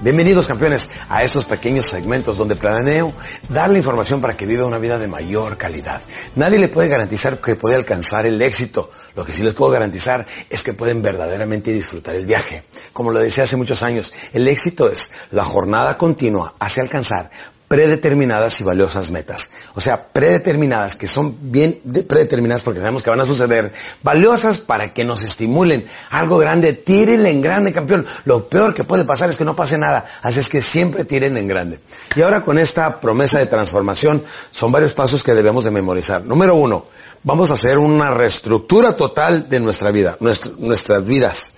[0.00, 3.12] Bienvenidos campeones a estos pequeños segmentos donde planeo
[3.48, 6.00] darle información para que viva una vida de mayor calidad.
[6.36, 8.92] Nadie le puede garantizar que puede alcanzar el éxito.
[9.16, 12.62] Lo que sí les puedo garantizar es que pueden verdaderamente disfrutar el viaje.
[12.92, 17.32] Como lo decía hace muchos años, el éxito es la jornada continua hacia alcanzar
[17.68, 19.50] predeterminadas y valiosas metas.
[19.74, 24.94] O sea, predeterminadas, que son bien predeterminadas porque sabemos que van a suceder, valiosas para
[24.94, 25.86] que nos estimulen.
[26.10, 28.06] Algo grande, tírenle en grande, campeón.
[28.24, 30.06] Lo peor que puede pasar es que no pase nada.
[30.22, 31.78] Así es que siempre tiren en grande.
[32.16, 36.24] Y ahora con esta promesa de transformación, son varios pasos que debemos de memorizar.
[36.24, 36.86] Número uno,
[37.22, 41.52] vamos a hacer una reestructura total de nuestra vida, nuestras vidas.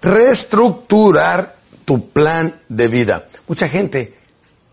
[0.00, 3.26] Reestructurar tu plan de vida.
[3.48, 4.19] Mucha gente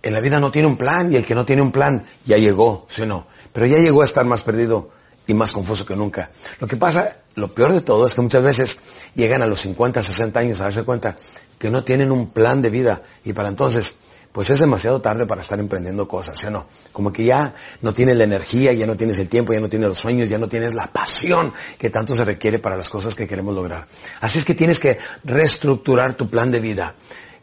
[0.03, 2.37] en la vida no tiene un plan y el que no tiene un plan ya
[2.37, 3.27] llegó, ¿sí o no?
[3.53, 4.89] Pero ya llegó a estar más perdido
[5.27, 6.31] y más confuso que nunca.
[6.59, 8.79] Lo que pasa, lo peor de todo es que muchas veces
[9.13, 11.17] llegan a los 50, 60 años a darse cuenta
[11.59, 13.97] que no tienen un plan de vida y para entonces,
[14.31, 16.67] pues es demasiado tarde para estar emprendiendo cosas, ¿sí o no?
[16.91, 19.89] Como que ya no tienes la energía, ya no tienes el tiempo, ya no tienes
[19.89, 23.27] los sueños, ya no tienes la pasión que tanto se requiere para las cosas que
[23.27, 23.87] queremos lograr.
[24.21, 26.95] Así es que tienes que reestructurar tu plan de vida.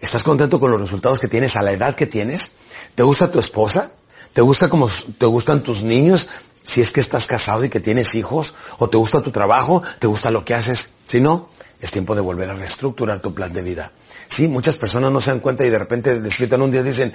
[0.04, 2.52] ¿Estás contento con los resultados que tienes a la edad que tienes?
[2.94, 3.90] ¿Te gusta tu esposa?
[4.34, 6.28] ¿Te gusta como te gustan tus niños?
[6.62, 10.06] Si es que estás casado y que tienes hijos, o te gusta tu trabajo, te
[10.06, 10.92] gusta lo que haces.
[11.04, 11.48] Si no,
[11.80, 13.92] es tiempo de volver a reestructurar tu plan de vida.
[14.28, 17.14] Sí, muchas personas no se dan cuenta y de repente despiertan un día y dicen,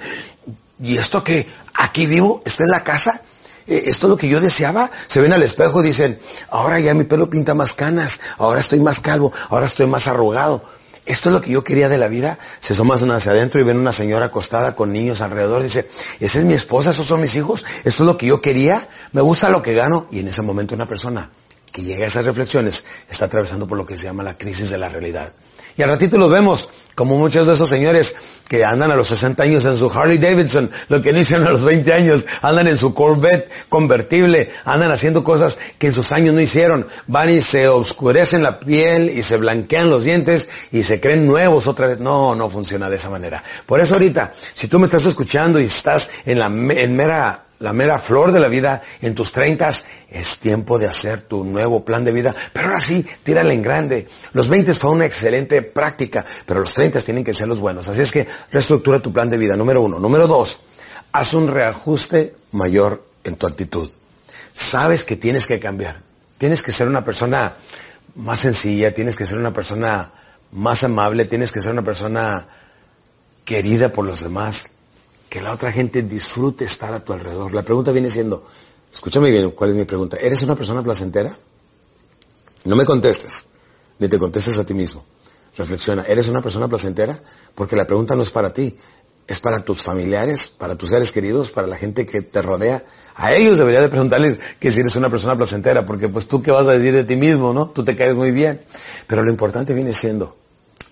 [0.80, 2.40] ¿y esto que aquí vivo?
[2.44, 3.22] ¿Está en la casa?
[3.68, 4.90] ¿E-, ¿Esto es lo que yo deseaba?
[5.06, 6.18] Se ven al espejo y dicen,
[6.50, 10.64] ahora ya mi pelo pinta más canas, ahora estoy más calvo, ahora estoy más arrugado
[11.10, 12.38] esto es lo que yo quería de la vida.
[12.60, 15.62] Se asoman hacia adentro y ven una señora acostada con niños alrededor.
[15.62, 15.88] Dice,
[16.20, 19.20] esa es mi esposa, esos son mis hijos, esto es lo que yo quería, me
[19.20, 20.06] gusta lo que gano.
[20.10, 21.30] Y en ese momento una persona
[21.72, 24.78] que llega a esas reflexiones está atravesando por lo que se llama la crisis de
[24.78, 25.32] la realidad.
[25.76, 28.14] Y al ratito los vemos, como muchos de esos señores
[28.48, 31.52] que andan a los 60 años en su Harley Davidson, lo que no hicieron a
[31.52, 36.34] los 20 años, andan en su Corvette convertible, andan haciendo cosas que en sus años
[36.34, 41.00] no hicieron, van y se oscurecen la piel y se blanquean los dientes y se
[41.00, 42.00] creen nuevos otra vez.
[42.00, 43.42] No, no funciona de esa manera.
[43.66, 47.74] Por eso ahorita, si tú me estás escuchando y estás en la en mera la
[47.74, 52.04] mera flor de la vida, en tus treintas, es tiempo de hacer tu nuevo plan
[52.04, 52.34] de vida.
[52.54, 54.08] Pero ahora sí, tírale en grande.
[54.32, 57.86] Los 20 fue una excelente práctica, pero los 30 tienen que ser los buenos.
[57.88, 59.98] Así es que reestructura tu plan de vida, número uno.
[59.98, 60.60] Número dos,
[61.12, 63.90] haz un reajuste mayor en tu actitud.
[64.54, 66.02] Sabes que tienes que cambiar.
[66.38, 67.56] Tienes que ser una persona
[68.14, 70.14] más sencilla, tienes que ser una persona
[70.50, 72.48] más amable, tienes que ser una persona
[73.44, 74.70] querida por los demás
[75.30, 77.54] que la otra gente disfrute estar a tu alrededor.
[77.54, 78.44] La pregunta viene siendo,
[78.92, 80.16] escúchame bien, ¿cuál es mi pregunta?
[80.20, 81.34] ¿Eres una persona placentera?
[82.64, 83.46] No me contestes,
[84.00, 85.04] ni te contestes a ti mismo.
[85.56, 87.18] Reflexiona, ¿eres una persona placentera?
[87.54, 88.76] Porque la pregunta no es para ti,
[89.28, 92.84] es para tus familiares, para tus seres queridos, para la gente que te rodea.
[93.14, 96.50] A ellos debería de preguntarles que si eres una persona placentera, porque pues tú qué
[96.50, 97.70] vas a decir de ti mismo, ¿no?
[97.70, 98.62] Tú te caes muy bien.
[99.06, 100.36] Pero lo importante viene siendo,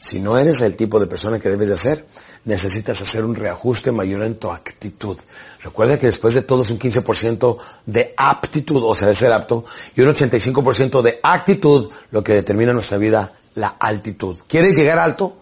[0.08, 2.06] si no eres el tipo de persona que debes de hacer,
[2.46, 5.18] necesitas hacer un reajuste mayor en tu actitud.
[5.62, 9.66] Recuerda que después de todo es un 15% de aptitud, o sea, de ser apto,
[9.94, 14.38] y un 85% de actitud, lo que determina nuestra vida, la altitud.
[14.48, 15.36] ¿Quieres llegar alto?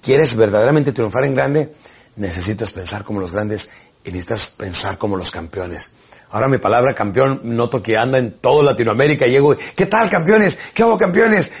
[0.00, 1.74] ¿Quieres verdaderamente triunfar en grande?
[2.16, 3.68] Necesitas pensar como los grandes
[4.04, 5.90] y necesitas pensar como los campeones.
[6.30, 10.58] Ahora mi palabra campeón noto que anda en toda Latinoamérica llego, ¿qué tal campeones?
[10.72, 11.52] ¿Qué hago campeones?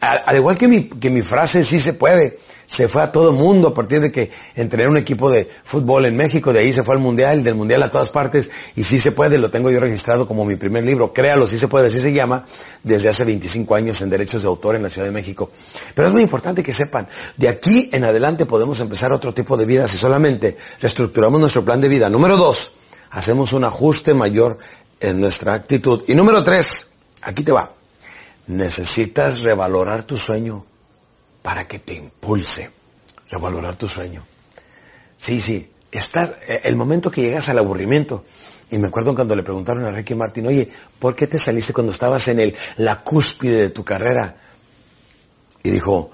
[0.00, 3.68] Al, igual que mi, que mi frase sí se puede, se fue a todo mundo
[3.68, 6.94] a partir de que entré un equipo de fútbol en México, de ahí se fue
[6.94, 10.26] al mundial, del mundial a todas partes, y sí se puede, lo tengo yo registrado
[10.26, 12.44] como mi primer libro, créalo, sí se puede, así se llama,
[12.82, 15.50] desde hace 25 años en derechos de autor en la Ciudad de México.
[15.94, 19.64] Pero es muy importante que sepan, de aquí en adelante podemos empezar otro tipo de
[19.64, 22.10] vida si solamente reestructuramos nuestro plan de vida.
[22.10, 22.72] Número dos,
[23.10, 24.58] hacemos un ajuste mayor
[25.00, 26.02] en nuestra actitud.
[26.06, 26.88] Y número tres,
[27.22, 27.75] aquí te va
[28.46, 30.64] necesitas revalorar tu sueño
[31.42, 32.70] para que te impulse.
[33.30, 34.24] Revalorar tu sueño.
[35.18, 38.24] Sí, sí, estás, eh, el momento que llegas al aburrimiento,
[38.70, 41.92] y me acuerdo cuando le preguntaron a Ricky Martin, oye, ¿por qué te saliste cuando
[41.92, 44.36] estabas en el, la cúspide de tu carrera?
[45.62, 46.10] Y dijo,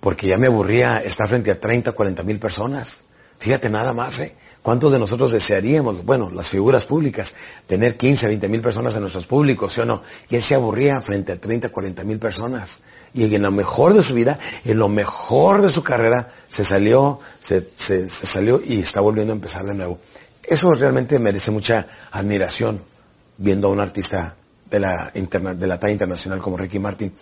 [0.00, 3.04] porque ya me aburría estar frente a 30, 40 mil personas.
[3.38, 4.36] Fíjate nada más, ¿eh?
[4.62, 7.34] ¿Cuántos de nosotros desearíamos, bueno, las figuras públicas,
[7.66, 10.02] tener 15, 20 mil personas en nuestros públicos, ¿sí o no?
[10.30, 12.82] Y él se aburría frente a 30, 40 mil personas.
[13.12, 17.18] Y en lo mejor de su vida, en lo mejor de su carrera, se salió,
[17.40, 19.98] se, se, salió y está volviendo a empezar de nuevo.
[20.44, 22.84] Eso realmente merece mucha admiración,
[23.38, 24.36] viendo a un artista
[24.70, 27.12] de la, interna, de la talla internacional como Ricky Martin.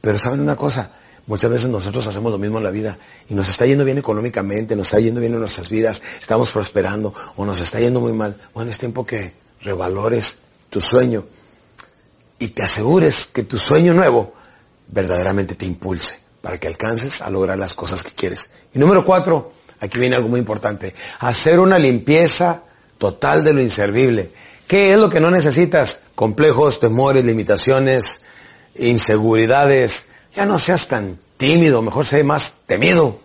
[0.00, 0.92] Pero saben una cosa,
[1.28, 2.98] Muchas veces nosotros hacemos lo mismo en la vida
[3.28, 7.12] y nos está yendo bien económicamente, nos está yendo bien en nuestras vidas, estamos prosperando
[7.36, 8.40] o nos está yendo muy mal.
[8.54, 10.38] Bueno, es tiempo que revalores
[10.70, 11.26] tu sueño
[12.38, 14.32] y te asegures que tu sueño nuevo
[14.88, 18.48] verdaderamente te impulse para que alcances a lograr las cosas que quieres.
[18.72, 22.62] Y número cuatro, aquí viene algo muy importante, hacer una limpieza
[22.96, 24.30] total de lo inservible.
[24.66, 26.00] ¿Qué es lo que no necesitas?
[26.14, 28.22] Complejos, temores, limitaciones,
[28.76, 30.08] inseguridades.
[30.34, 33.20] Ya no seas tan tímido, mejor sé más temido.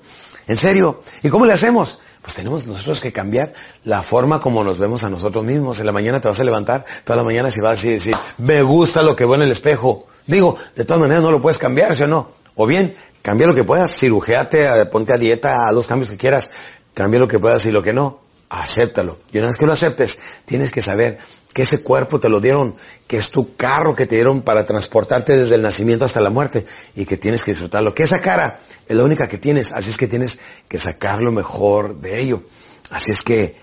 [0.47, 1.01] En serio.
[1.21, 1.99] ¿Y cómo le hacemos?
[2.21, 3.53] Pues tenemos nosotros que cambiar
[3.83, 5.79] la forma como nos vemos a nosotros mismos.
[5.79, 8.61] En la mañana te vas a levantar, toda la mañana si vas a decir, me
[8.61, 10.07] gusta lo que veo en el espejo.
[10.25, 12.29] Digo, de todas maneras no lo puedes cambiar, ¿sí o no?
[12.55, 16.49] O bien, cambia lo que puedas, cirujeate, ponte a dieta, a los cambios que quieras,
[16.93, 19.19] cambia lo que puedas y lo que no, acéptalo.
[19.31, 21.19] Y una vez que lo aceptes, tienes que saber
[21.53, 22.75] que ese cuerpo te lo dieron,
[23.07, 26.65] que es tu carro que te dieron para transportarte desde el nacimiento hasta la muerte
[26.95, 27.93] y que tienes que disfrutarlo.
[27.93, 31.31] Que esa cara es la única que tienes, así es que tienes que sacar lo
[31.31, 32.43] mejor de ello.
[32.89, 33.55] Así es que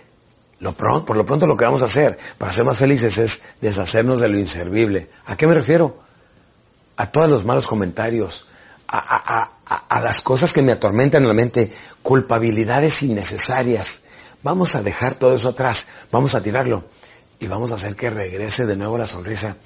[0.60, 4.28] por lo pronto lo que vamos a hacer para ser más felices es deshacernos de
[4.28, 5.08] lo inservible.
[5.26, 6.00] ¿A qué me refiero?
[6.96, 8.46] A todos los malos comentarios,
[8.86, 9.50] a,
[9.88, 11.72] a las cosas que me atormentan en la mente,
[12.02, 14.02] culpabilidades innecesarias.
[14.42, 16.84] Vamos a dejar todo eso atrás, vamos a tirarlo
[17.38, 19.56] y vamos a hacer que regrese de nuevo la sonrisa,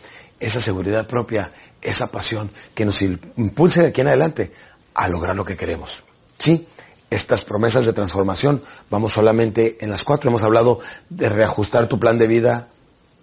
[0.41, 4.53] esa seguridad propia, esa pasión que nos impulse de aquí en adelante
[4.95, 6.05] a lograr lo que queremos.
[6.39, 6.67] ¿Sí?
[7.11, 10.31] Estas promesas de transformación, vamos solamente en las cuatro.
[10.31, 12.71] Hemos hablado de reajustar tu plan de vida,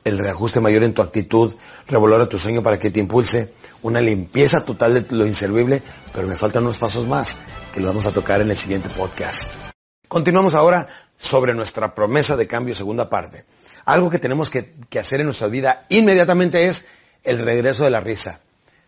[0.06, 1.56] el reajuste mayor en tu actitud,
[1.88, 5.84] revolver tu sueño para que te impulse, una limpieza total de lo inservible,
[6.14, 7.38] pero me faltan unos pasos más
[7.74, 9.56] que los vamos a tocar en el siguiente podcast.
[10.08, 10.88] Continuamos ahora
[11.22, 13.46] sobre nuestra promesa de cambio, segunda parte.
[13.86, 16.88] Algo que tenemos que, hacer en nuestra vida inmediatamente es
[17.24, 18.42] el regreso de la risa.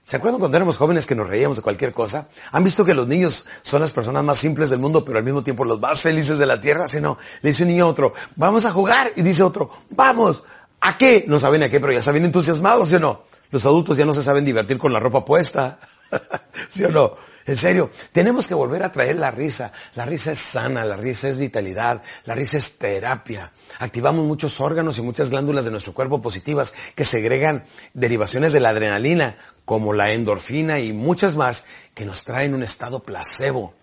[0.04, 2.28] ¿Se acuerdan cuando éramos jóvenes que nos reíamos de cualquier cosa?
[2.52, 5.44] ¿Han visto que los niños son las personas más simples del mundo, pero al mismo
[5.44, 6.88] tiempo los más felices de la tierra?
[6.88, 10.44] Si no, le dice un niño a otro, vamos a jugar, y dice otro, vamos,
[10.82, 11.26] ¿a qué?
[11.28, 13.24] No saben a qué, pero ya saben entusiasmados, ¿sí o no?
[13.52, 15.80] Los adultos ya no se saben divertir con la ropa puesta,
[16.70, 17.14] ¿sí o no?
[17.46, 19.74] En serio, tenemos que volver a traer la risa.
[19.96, 23.52] La risa es sana, la risa es vitalidad, la risa es terapia.
[23.80, 28.70] Activamos muchos órganos y muchas glándulas de nuestro cuerpo positivas que segregan derivaciones de la
[28.70, 29.36] adrenalina,
[29.66, 33.74] como la endorfina y muchas más, que nos traen un estado placebo.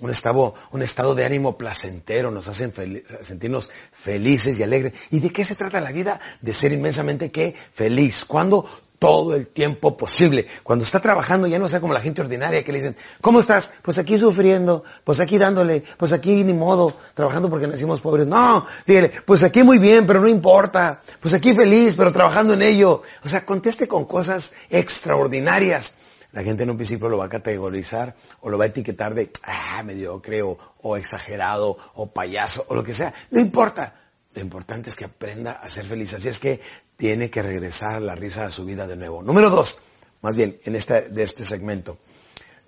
[0.00, 2.72] Un estado, de ánimo placentero, nos hacen
[3.20, 4.92] sentirnos felices y alegres.
[5.10, 6.20] ¿Y de qué se trata la vida?
[6.40, 7.56] De ser inmensamente qué?
[7.72, 8.24] Feliz.
[8.24, 8.68] Cuando
[8.98, 10.46] todo el tiempo posible.
[10.62, 13.72] Cuando está trabajando ya no sea como la gente ordinaria que le dicen, ¿cómo estás?
[13.82, 18.26] Pues aquí sufriendo, pues aquí dándole, pues aquí ni modo, trabajando porque nacimos pobres.
[18.26, 21.00] No, dígale, pues aquí muy bien, pero no importa.
[21.20, 23.02] Pues aquí feliz, pero trabajando en ello.
[23.24, 25.96] O sea, conteste con cosas extraordinarias.
[26.32, 29.30] La gente en un principio lo va a categorizar o lo va a etiquetar de,
[29.44, 33.14] ah, mediocre o, o exagerado o payaso o lo que sea.
[33.30, 33.94] No importa.
[34.34, 36.14] Lo importante es que aprenda a ser feliz.
[36.14, 36.60] Así es que
[36.96, 39.22] tiene que regresar la risa a su vida de nuevo.
[39.22, 39.78] Número dos,
[40.20, 41.98] más bien, en este, de este segmento.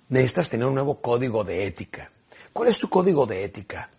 [0.09, 2.11] Necesitas tener un nuevo código de ética.
[2.51, 3.89] ¿Cuál es tu código de ética?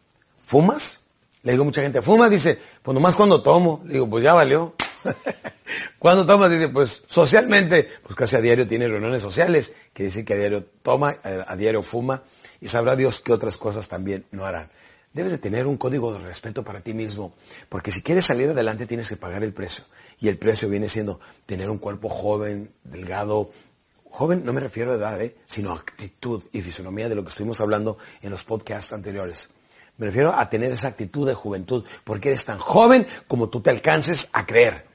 [0.45, 1.01] ¿Fumas?
[1.43, 2.31] Le digo a mucha gente, ¿fumas?
[2.31, 3.83] Dice, pues nomás cuando tomo.
[3.87, 4.75] Le digo, pues ya valió.
[5.99, 6.51] cuando tomas?
[6.51, 9.75] Dice, pues socialmente, pues casi a diario tiene reuniones sociales.
[9.93, 12.23] Quiere decir que a diario toma, a diario fuma.
[12.61, 14.71] Y sabrá Dios que otras cosas también no harán.
[15.15, 17.35] Debes de tener un código de respeto para ti mismo,
[17.69, 19.85] porque si quieres salir adelante tienes que pagar el precio.
[20.19, 23.51] Y el precio viene siendo tener un cuerpo joven, delgado.
[24.11, 25.37] Joven no me refiero a edad, ¿eh?
[25.47, 29.51] sino a actitud y fisonomía de lo que estuvimos hablando en los podcasts anteriores.
[29.99, 33.69] Me refiero a tener esa actitud de juventud, porque eres tan joven como tú te
[33.69, 34.87] alcances a creer.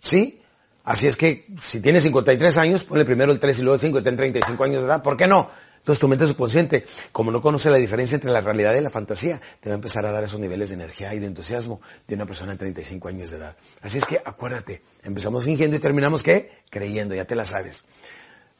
[0.00, 0.40] ¿Sí?
[0.84, 3.98] Así es que si tienes 53 años, ponle primero el 3 y luego el 5
[3.98, 5.02] y ten 35 años de edad.
[5.02, 5.50] ¿Por qué no?
[5.86, 9.40] Entonces tu mente subconsciente, como no conoce la diferencia entre la realidad y la fantasía,
[9.60, 12.26] te va a empezar a dar esos niveles de energía y de entusiasmo de una
[12.26, 13.56] persona de 35 años de edad.
[13.82, 16.50] Así es que acuérdate, empezamos fingiendo y terminamos qué?
[16.70, 17.84] Creyendo, ya te la sabes.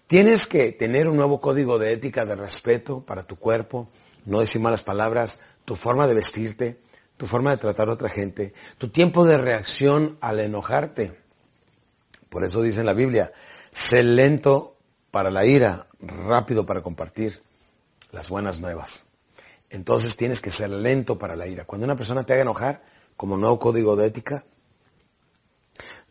[0.07, 3.89] Tienes que tener un nuevo código de ética, de respeto para tu cuerpo,
[4.25, 6.79] no decir malas palabras, tu forma de vestirte,
[7.17, 11.19] tu forma de tratar a otra gente, tu tiempo de reacción al enojarte.
[12.29, 13.33] Por eso dice en la Biblia,
[13.73, 14.77] sé lento
[15.11, 17.41] para la ira, rápido para compartir
[18.13, 19.05] las buenas nuevas.
[19.71, 21.65] Entonces tienes que ser lento para la ira.
[21.65, 22.83] Cuando una persona te haga enojar,
[23.17, 24.45] como nuevo código de ética,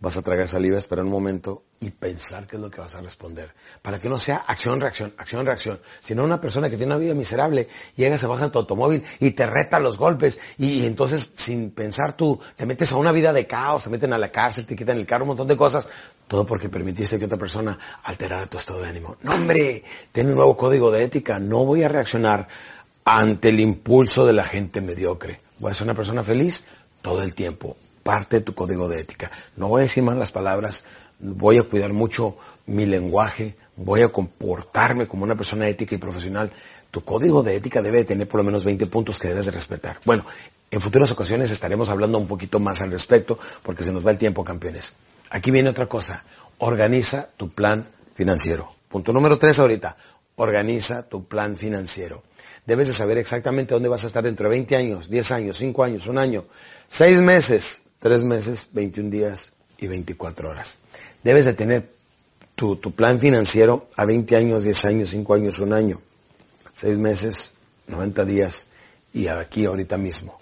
[0.05, 3.01] vas a tragar saliva, esperar un momento y pensar qué es lo que vas a
[3.01, 3.55] responder.
[3.81, 5.79] Para que no sea acción, reacción, acción, reacción.
[5.99, 9.31] Sino una persona que tiene una vida miserable, llega, se baja en tu automóvil y
[9.31, 13.47] te reta los golpes y, entonces sin pensar tú te metes a una vida de
[13.47, 15.87] caos, te meten a la cárcel, te quitan el carro, un montón de cosas.
[16.27, 19.17] Todo porque permitiste que otra persona alterara tu estado de ánimo.
[19.23, 21.39] No hombre, ten un nuevo código de ética.
[21.39, 22.47] No voy a reaccionar
[23.05, 25.39] ante el impulso de la gente mediocre.
[25.57, 26.65] Voy a ser una persona feliz
[27.01, 29.31] todo el tiempo parte de tu código de ética.
[29.57, 30.85] No voy a decir más las palabras,
[31.19, 36.51] voy a cuidar mucho mi lenguaje, voy a comportarme como una persona ética y profesional.
[36.91, 39.97] Tu código de ética debe tener por lo menos 20 puntos que debes de respetar.
[40.05, 40.23] Bueno,
[40.69, 44.19] en futuras ocasiones estaremos hablando un poquito más al respecto porque se nos va el
[44.19, 44.93] tiempo, campeones.
[45.31, 46.23] Aquí viene otra cosa.
[46.59, 48.69] Organiza tu plan financiero.
[48.87, 49.97] Punto número tres ahorita.
[50.35, 52.21] Organiza tu plan financiero.
[52.67, 55.83] Debes de saber exactamente dónde vas a estar dentro de 20 años, 10 años, 5
[55.83, 56.45] años, un año,
[56.89, 60.77] 6 meses, tres meses, 21 días y 24 horas.
[61.23, 61.89] Debes de tener
[62.55, 66.01] tu, plan financiero a 20 años, 10 años, 5 años, un año,
[66.75, 67.53] 6 meses,
[67.87, 68.65] 90 días
[69.13, 70.39] y aquí ahorita mismo.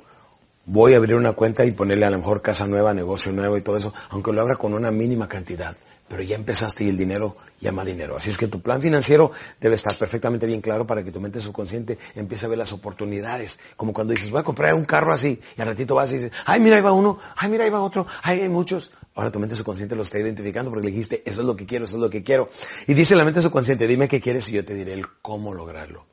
[0.66, 3.62] Voy a abrir una cuenta y ponerle a lo mejor casa nueva, negocio nuevo y
[3.62, 5.76] todo eso, aunque lo abra con una mínima cantidad
[6.08, 8.18] pero ya empezaste y el dinero llama dinero.
[8.18, 11.40] Así es que tu plan financiero debe estar perfectamente bien claro para que tu mente
[11.40, 13.60] subconsciente empiece a ver las oportunidades.
[13.76, 16.32] Como cuando dices, voy a comprar un carro así, y al ratito vas y dices,
[16.46, 18.92] ay, mira, ahí va uno, ay, mira, ahí va otro, ay, hay muchos.
[19.16, 21.86] Ahora tu mente subconsciente lo está identificando porque le dijiste, eso es lo que quiero,
[21.86, 22.50] eso es lo que quiero.
[22.88, 26.06] Y dice la mente subconsciente, dime qué quieres y yo te diré el cómo lograrlo.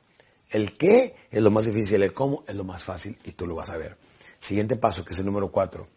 [0.50, 3.54] El qué es lo más difícil, el cómo es lo más fácil y tú lo
[3.54, 3.96] vas a ver.
[4.38, 5.88] Siguiente paso, que es el número cuatro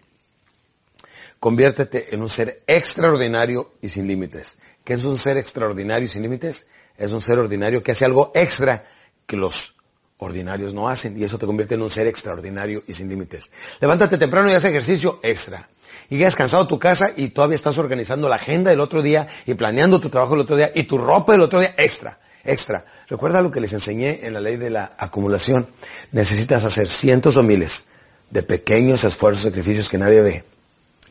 [1.43, 4.57] Conviértete en un ser extraordinario y sin límites.
[4.85, 6.67] ¿Qué es un ser extraordinario y sin límites?
[6.97, 8.85] Es un ser ordinario que hace algo extra
[9.27, 9.75] que los
[10.19, 13.51] ordinarios no hacen y eso te convierte en un ser extraordinario y sin límites.
[13.81, 15.67] Levántate temprano y haz ejercicio extra.
[16.09, 19.27] Y llegas cansado a tu casa y todavía estás organizando la agenda del otro día
[19.45, 22.19] y planeando tu trabajo el otro día y tu ropa del otro día extra.
[22.45, 22.85] Extra.
[23.09, 25.67] Recuerda lo que les enseñé en la ley de la acumulación.
[26.13, 27.89] Necesitas hacer cientos o miles
[28.29, 30.52] de pequeños esfuerzos, sacrificios que nadie ve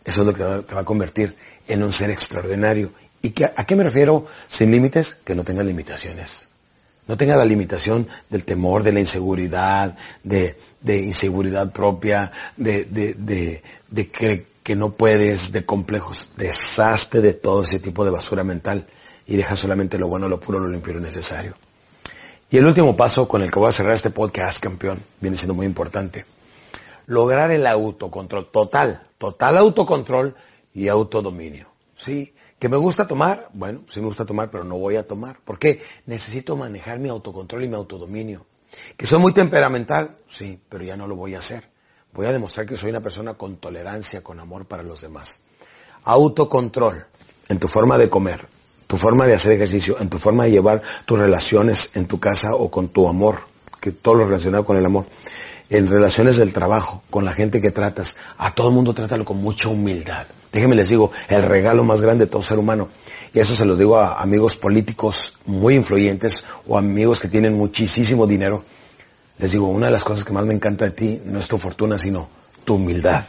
[0.04, 1.36] eso es lo que te va a convertir
[1.68, 2.90] en un ser extraordinario.
[3.22, 5.16] ¿Y a qué me refiero sin límites?
[5.24, 6.48] Que no tenga limitaciones.
[7.06, 10.56] No tenga la limitación del temor, de la inseguridad, de,
[10.86, 16.28] inseguridad propia, de, de, que, que, no puedes, de complejos.
[16.36, 18.86] Deshazte de todo ese tipo de basura mental
[19.26, 21.54] y deja solamente lo bueno, lo puro, lo limpio lo necesario.
[22.50, 25.54] Y el último paso con el que voy a cerrar este podcast, campeón, viene siendo
[25.54, 26.24] muy importante
[27.12, 30.34] lograr el autocontrol total, total autocontrol
[30.72, 31.68] y autodominio.
[31.94, 32.34] ¿Sí?
[32.58, 33.48] ¿Que me gusta tomar?
[33.52, 35.38] Bueno, sí me gusta tomar, pero no voy a tomar.
[35.44, 35.82] ¿Por qué?
[36.06, 38.46] Necesito manejar mi autocontrol y mi autodominio.
[38.96, 40.16] ¿Que soy muy temperamental?
[40.26, 41.68] Sí, pero ya no lo voy a hacer.
[42.14, 45.40] Voy a demostrar que soy una persona con tolerancia, con amor para los demás.
[46.04, 47.06] Autocontrol
[47.48, 48.46] en tu forma de comer,
[48.86, 52.54] tu forma de hacer ejercicio, en tu forma de llevar tus relaciones en tu casa
[52.54, 53.40] o con tu amor,
[53.80, 55.04] que todo lo relacionado con el amor
[55.72, 59.38] en relaciones del trabajo, con la gente que tratas, a todo el mundo trátalo con
[59.38, 60.26] mucha humildad.
[60.52, 62.90] Déjenme les digo, el regalo más grande de todo ser humano,
[63.32, 68.26] y eso se los digo a amigos políticos muy influyentes o amigos que tienen muchísimo
[68.26, 68.64] dinero,
[69.38, 71.56] les digo, una de las cosas que más me encanta de ti no es tu
[71.56, 72.28] fortuna, sino
[72.66, 73.24] tu humildad.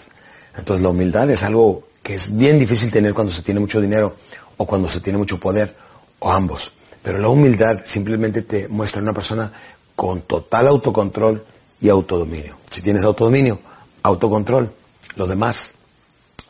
[0.57, 4.17] Entonces la humildad es algo que es bien difícil tener cuando se tiene mucho dinero
[4.57, 5.77] o cuando se tiene mucho poder,
[6.19, 6.73] o ambos.
[7.01, 9.49] Pero la humildad simplemente te muestra una persona
[9.95, 11.45] con total autocontrol
[11.83, 12.57] y autodominio.
[12.71, 13.59] Si tienes autodominio,
[14.03, 14.73] autocontrol,
[15.17, 15.75] lo demás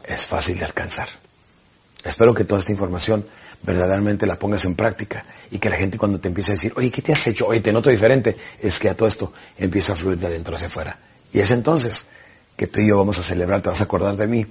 [0.03, 1.07] es fácil de alcanzar.
[2.05, 3.25] Espero que toda esta información
[3.63, 6.91] verdaderamente la pongas en práctica y que la gente cuando te empiece a decir, oye,
[6.91, 7.47] ¿qué te has hecho?
[7.47, 10.67] Oye, te noto diferente, es que a todo esto empieza a fluir de adentro hacia
[10.67, 10.99] afuera.
[11.31, 12.09] Y es entonces
[12.55, 14.45] que tú y yo vamos a celebrar, te vas a acordar de mí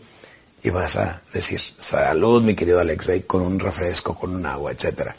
[0.64, 5.14] y vas a decir, salud mi querido Alex, con un refresco, con un agua, etcétera.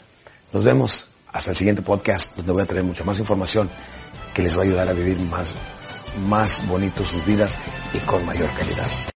[0.52, 3.70] Nos vemos hasta el siguiente podcast donde voy a traer mucha más información
[4.34, 5.54] que les va a ayudar a vivir más,
[6.28, 7.56] más bonito sus vidas
[7.92, 9.13] y con mayor calidad.